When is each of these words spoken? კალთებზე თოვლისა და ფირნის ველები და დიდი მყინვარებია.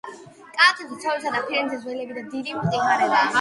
კალთებზე 0.61 0.97
თოვლისა 1.03 1.33
და 1.35 1.43
ფირნის 1.51 1.85
ველები 1.91 2.17
და 2.21 2.25
დიდი 2.33 2.57
მყინვარებია. 2.57 3.23